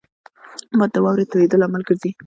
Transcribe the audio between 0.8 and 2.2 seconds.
د واورې تویېدو لامل ګرځي